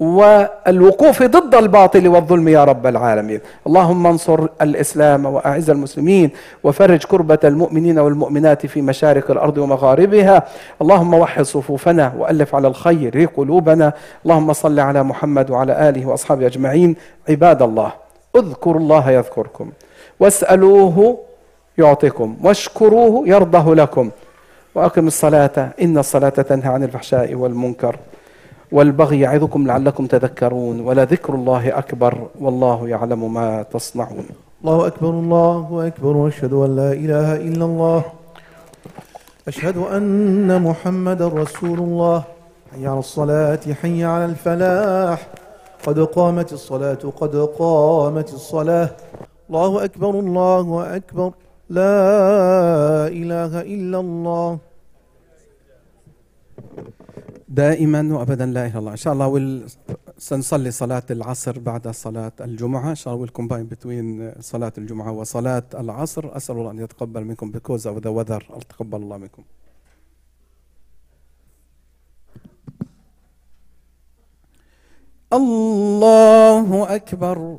[0.00, 3.40] والوقوف ضد الباطل والظلم يا رب العالمين.
[3.66, 6.30] اللهم انصر الإسلام وأعز المسلمين
[6.64, 10.42] وفرج كربة المؤمنين والمؤمنات في مشارق الأرض ومغاربها.
[10.82, 13.92] اللهم وحد صفوفنا وألف على الخير قلوبنا.
[14.24, 16.96] اللهم صل على محمد وعلى آله وأصحابه أجمعين.
[17.28, 17.92] عباد الله
[18.36, 19.70] اذكروا الله يذكركم.
[20.20, 21.18] واسألوه
[21.78, 22.36] يعطيكم.
[22.42, 24.10] واشكروه يرضه لكم.
[24.74, 27.96] وأقم الصلاة إن الصلاة تنهى عن الفحشاء والمنكر.
[28.72, 34.26] والبغي يعظكم لعلكم تذكرون ولذكر الله أكبر والله يعلم ما تصنعون.
[34.62, 38.02] الله أكبر الله أكبر وأشهد أن لا إله إلا الله.
[39.48, 42.22] أشهد أن محمد رسول الله.
[42.72, 45.28] حي على الصلاة حي على الفلاح.
[45.86, 48.90] قد قامت الصلاة قد قامت الصلاة.
[49.50, 51.30] الله أكبر الله أكبر.
[51.70, 51.96] لا
[53.08, 54.58] إله إلا الله.
[57.50, 58.90] دائما وابدا لا إله إلا الله.
[58.90, 59.70] إن شاء الله وال...
[60.18, 62.90] سنصلي صلاة العصر بعد صلاة الجمعة.
[62.90, 66.36] إن شاء الله we'll combine between صلاة الجمعة وصلاة العصر.
[66.36, 68.40] أسأل الله أن يتقبل منكم of the weather.
[68.68, 69.44] تقبل الله منكم.
[75.32, 77.58] الله أكبر.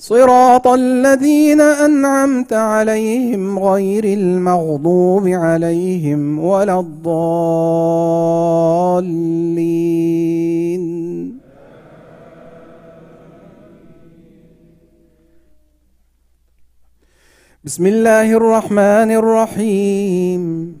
[0.00, 7.20] صراط الذين أنعمت عليهم غير المغضوب عليهم ولا الضالين.
[17.64, 20.80] بسم الله الرحمن الرحيم.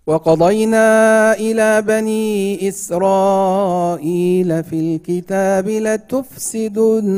[0.07, 7.13] وقضينا إلى بني إسرائيل في الكتاب لتفسدن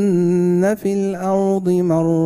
[0.82, 2.26] في الأرض مرتين.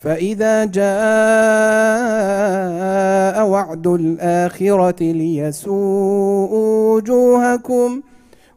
[0.00, 0.90] فإذا جاء
[3.48, 8.00] وعد الآخرة ليسوءوا وجوهكم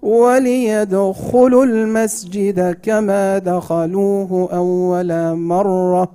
[0.01, 6.11] وليدخلوا المسجد كما دخلوه أول مرة.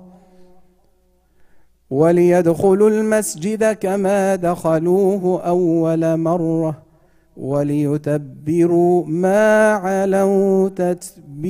[1.89, 6.77] وليدخلوا المسجد كما دخلوه أول مرة.
[7.37, 11.49] وليتبروا ما علوا تتبيرا.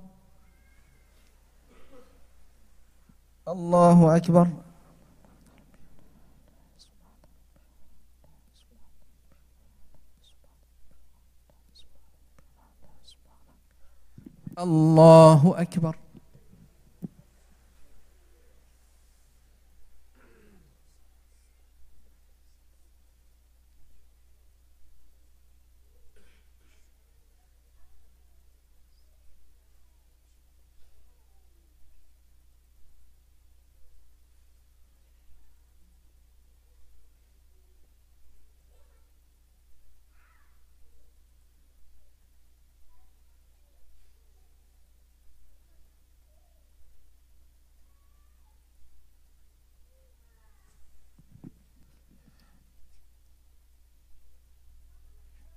[3.51, 4.47] الله أكبر.
[14.59, 15.95] الله أكبر.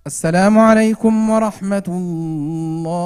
[0.07, 2.97] السلام عليكم ورحمة الله.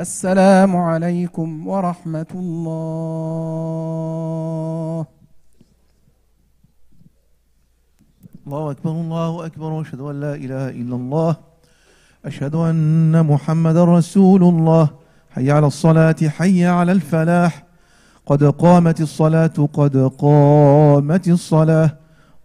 [0.00, 3.06] السلام عليكم ورحمة الله.
[8.46, 11.36] الله أكبر الله أكبر وأشهد أن لا إله إلا الله.
[12.24, 14.90] أشهد أن محمد رسول الله.
[15.30, 17.64] حي على الصلاة حي على الفلاح.
[18.26, 22.03] قد قامت الصلاة قد قامت الصلاة.